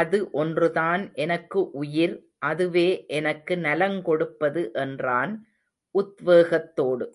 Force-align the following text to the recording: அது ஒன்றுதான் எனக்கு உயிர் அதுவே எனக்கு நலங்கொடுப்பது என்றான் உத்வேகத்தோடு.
அது 0.00 0.18
ஒன்றுதான் 0.32 1.02
எனக்கு 1.16 1.60
உயிர் 1.72 2.14
அதுவே 2.42 2.86
எனக்கு 3.18 3.56
நலங்கொடுப்பது 3.56 4.62
என்றான் 4.76 5.34
உத்வேகத்தோடு. 5.94 7.06